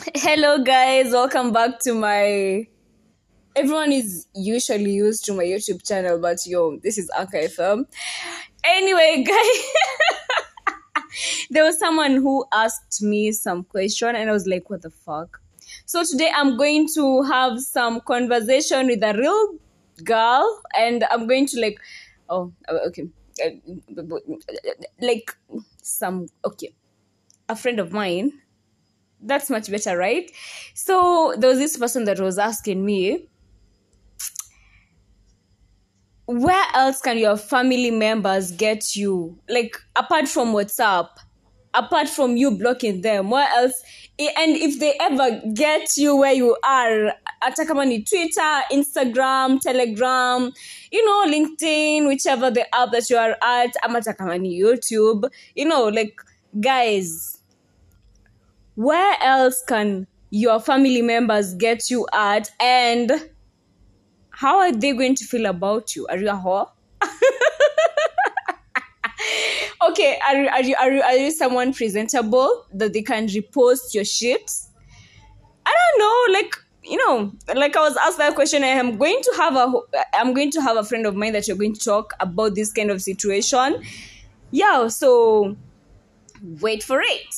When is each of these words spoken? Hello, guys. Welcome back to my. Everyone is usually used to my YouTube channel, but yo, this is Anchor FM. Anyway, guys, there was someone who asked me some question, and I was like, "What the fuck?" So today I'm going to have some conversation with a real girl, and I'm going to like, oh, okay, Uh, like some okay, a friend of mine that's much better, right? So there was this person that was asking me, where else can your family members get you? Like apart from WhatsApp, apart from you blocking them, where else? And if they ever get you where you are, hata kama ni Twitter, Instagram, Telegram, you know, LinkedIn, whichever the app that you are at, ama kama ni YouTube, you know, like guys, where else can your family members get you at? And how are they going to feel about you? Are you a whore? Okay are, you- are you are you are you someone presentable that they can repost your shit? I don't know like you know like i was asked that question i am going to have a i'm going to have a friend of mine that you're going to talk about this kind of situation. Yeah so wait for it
Hello, 0.14 0.62
guys. 0.62 1.12
Welcome 1.12 1.52
back 1.52 1.78
to 1.80 1.92
my. 1.92 2.66
Everyone 3.56 3.92
is 3.92 4.26
usually 4.34 4.92
used 4.92 5.24
to 5.26 5.34
my 5.34 5.44
YouTube 5.44 5.86
channel, 5.86 6.18
but 6.18 6.38
yo, 6.46 6.78
this 6.78 6.96
is 6.96 7.10
Anchor 7.18 7.38
FM. 7.38 7.84
Anyway, 8.64 9.24
guys, 9.28 11.04
there 11.50 11.64
was 11.64 11.78
someone 11.78 12.16
who 12.16 12.46
asked 12.52 13.02
me 13.02 13.32
some 13.32 13.64
question, 13.64 14.14
and 14.14 14.30
I 14.30 14.32
was 14.32 14.46
like, 14.46 14.70
"What 14.70 14.82
the 14.82 14.90
fuck?" 14.90 15.40
So 15.86 16.04
today 16.04 16.30
I'm 16.34 16.56
going 16.56 16.88
to 16.94 17.22
have 17.22 17.60
some 17.60 18.00
conversation 18.00 18.86
with 18.86 19.02
a 19.02 19.14
real 19.14 19.54
girl, 20.04 20.62
and 20.78 21.04
I'm 21.10 21.26
going 21.26 21.46
to 21.48 21.60
like, 21.60 21.78
oh, 22.28 22.52
okay, 22.86 23.08
Uh, 23.44 23.50
like 25.00 25.36
some 25.82 26.26
okay, 26.44 26.72
a 27.48 27.56
friend 27.56 27.80
of 27.80 27.92
mine 27.92 28.32
that's 29.22 29.50
much 29.50 29.70
better, 29.70 29.96
right? 29.96 30.30
So 30.74 31.34
there 31.38 31.50
was 31.50 31.58
this 31.58 31.76
person 31.76 32.04
that 32.04 32.20
was 32.20 32.38
asking 32.38 32.84
me, 32.84 33.28
where 36.26 36.66
else 36.74 37.00
can 37.00 37.18
your 37.18 37.36
family 37.36 37.90
members 37.90 38.52
get 38.52 38.94
you? 38.94 39.38
Like 39.48 39.76
apart 39.96 40.28
from 40.28 40.52
WhatsApp, 40.54 41.08
apart 41.74 42.08
from 42.08 42.36
you 42.36 42.52
blocking 42.56 43.00
them, 43.00 43.30
where 43.30 43.48
else? 43.48 43.74
And 44.18 44.54
if 44.56 44.78
they 44.78 44.94
ever 45.00 45.40
get 45.54 45.96
you 45.96 46.16
where 46.16 46.32
you 46.32 46.56
are, 46.64 47.12
hata 47.42 47.64
kama 47.66 47.86
ni 47.86 48.04
Twitter, 48.04 48.62
Instagram, 48.70 49.60
Telegram, 49.60 50.52
you 50.92 51.04
know, 51.04 51.32
LinkedIn, 51.32 52.06
whichever 52.06 52.50
the 52.50 52.66
app 52.74 52.92
that 52.92 53.08
you 53.08 53.16
are 53.16 53.36
at, 53.42 53.74
ama 53.82 54.02
kama 54.02 54.38
ni 54.38 54.60
YouTube, 54.60 55.28
you 55.56 55.64
know, 55.64 55.88
like 55.88 56.20
guys, 56.60 57.39
where 58.80 59.16
else 59.22 59.62
can 59.68 60.06
your 60.30 60.58
family 60.58 61.02
members 61.02 61.54
get 61.54 61.90
you 61.90 62.06
at? 62.14 62.50
And 62.60 63.30
how 64.30 64.58
are 64.60 64.72
they 64.72 64.92
going 64.92 65.14
to 65.16 65.24
feel 65.24 65.46
about 65.46 65.94
you? 65.94 66.06
Are 66.08 66.16
you 66.16 66.28
a 66.28 66.32
whore? 66.32 66.68
Okay 69.82 70.18
are, 70.26 70.36
you- 70.36 70.48
are 70.48 70.62
you 70.62 70.76
are 70.78 70.92
you 70.92 71.02
are 71.02 71.16
you 71.16 71.30
someone 71.30 71.72
presentable 71.72 72.66
that 72.74 72.92
they 72.92 73.02
can 73.02 73.26
repost 73.26 73.94
your 73.94 74.04
shit? 74.04 74.50
I 75.66 75.74
don't 75.74 75.98
know 75.98 76.38
like 76.38 76.54
you 76.82 76.96
know 76.96 77.32
like 77.54 77.76
i 77.76 77.80
was 77.80 77.94
asked 77.98 78.16
that 78.16 78.34
question 78.34 78.64
i 78.64 78.68
am 78.68 78.96
going 78.96 79.20
to 79.22 79.32
have 79.36 79.54
a 79.54 79.70
i'm 80.14 80.32
going 80.32 80.50
to 80.50 80.60
have 80.62 80.78
a 80.78 80.82
friend 80.82 81.04
of 81.04 81.14
mine 81.14 81.32
that 81.34 81.46
you're 81.46 81.56
going 81.56 81.74
to 81.74 81.80
talk 81.80 82.14
about 82.20 82.54
this 82.54 82.72
kind 82.72 82.90
of 82.90 83.02
situation. 83.02 83.82
Yeah 84.50 84.88
so 84.88 85.56
wait 86.60 86.82
for 86.82 87.00
it 87.02 87.34